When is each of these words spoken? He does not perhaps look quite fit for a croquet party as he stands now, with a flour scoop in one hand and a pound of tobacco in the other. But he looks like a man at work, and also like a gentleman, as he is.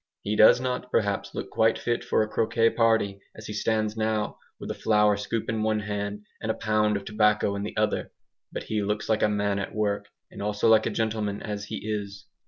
He 0.23 0.35
does 0.35 0.59
not 0.59 0.89
perhaps 0.91 1.35
look 1.35 1.51
quite 1.51 1.77
fit 1.77 2.03
for 2.03 2.23
a 2.23 2.27
croquet 2.27 2.71
party 2.71 3.19
as 3.35 3.45
he 3.45 3.53
stands 3.53 3.95
now, 3.95 4.39
with 4.59 4.71
a 4.71 4.73
flour 4.73 5.15
scoop 5.15 5.47
in 5.47 5.61
one 5.61 5.81
hand 5.81 6.23
and 6.41 6.49
a 6.49 6.55
pound 6.55 6.97
of 6.97 7.05
tobacco 7.05 7.55
in 7.55 7.61
the 7.61 7.77
other. 7.77 8.11
But 8.51 8.63
he 8.63 8.81
looks 8.81 9.07
like 9.09 9.21
a 9.21 9.29
man 9.29 9.59
at 9.59 9.75
work, 9.75 10.07
and 10.31 10.41
also 10.41 10.67
like 10.67 10.87
a 10.87 10.89
gentleman, 10.89 11.39
as 11.43 11.65
he 11.65 11.85
is. 11.87 12.25